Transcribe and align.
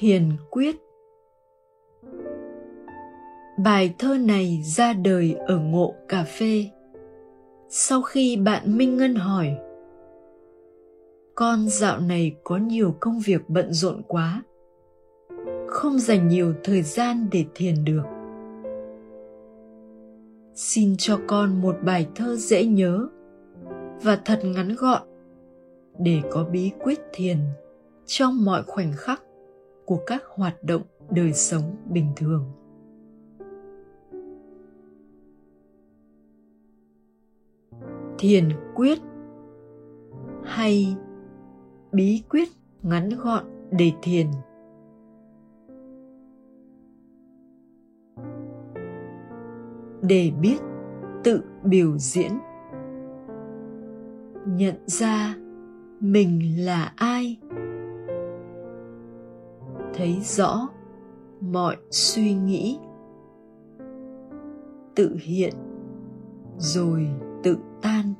thiền 0.00 0.32
quyết. 0.50 0.76
Bài 3.64 3.94
thơ 3.98 4.18
này 4.18 4.62
ra 4.64 4.92
đời 4.92 5.36
ở 5.46 5.58
ngộ 5.58 5.94
cà 6.08 6.24
phê. 6.24 6.64
Sau 7.68 8.02
khi 8.02 8.36
bạn 8.36 8.78
minh 8.78 8.96
ngân 8.96 9.14
hỏi, 9.14 9.56
con 11.34 11.68
dạo 11.68 12.00
này 12.00 12.36
có 12.44 12.56
nhiều 12.56 12.94
công 13.00 13.20
việc 13.26 13.42
bận 13.48 13.72
rộn 13.72 14.02
quá, 14.08 14.42
không 15.66 15.98
dành 15.98 16.28
nhiều 16.28 16.54
thời 16.64 16.82
gian 16.82 17.28
để 17.32 17.44
thiền 17.54 17.84
được. 17.84 18.04
Xin 20.54 20.94
cho 20.98 21.18
con 21.26 21.60
một 21.60 21.76
bài 21.84 22.06
thơ 22.14 22.36
dễ 22.36 22.64
nhớ 22.64 23.08
và 24.02 24.18
thật 24.24 24.40
ngắn 24.44 24.74
gọn 24.78 25.02
để 25.98 26.20
có 26.30 26.44
bí 26.44 26.70
quyết 26.82 27.00
thiền 27.12 27.38
trong 28.06 28.44
mọi 28.44 28.62
khoảnh 28.62 28.92
khắc 28.96 29.22
của 29.88 29.98
các 30.06 30.22
hoạt 30.34 30.64
động 30.64 30.82
đời 31.10 31.32
sống 31.32 31.76
bình 31.90 32.12
thường. 32.16 32.44
Thiền 38.18 38.48
quyết 38.74 38.98
hay 40.44 40.96
bí 41.92 42.22
quyết 42.30 42.48
ngắn 42.82 43.08
gọn 43.22 43.44
để 43.70 43.92
thiền. 44.02 44.26
Để 50.02 50.32
biết 50.40 50.58
tự 51.24 51.42
biểu 51.64 51.98
diễn. 51.98 52.32
Nhận 54.46 54.76
ra 54.86 55.36
mình 56.00 56.66
là 56.66 56.92
ai 56.96 57.38
thấy 59.98 60.18
rõ 60.22 60.68
mọi 61.40 61.76
suy 61.90 62.34
nghĩ 62.34 62.78
tự 64.96 65.16
hiện 65.20 65.54
rồi 66.58 67.08
tự 67.42 67.56
tan 67.82 68.14